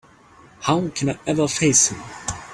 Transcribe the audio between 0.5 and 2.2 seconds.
How can I ever face him?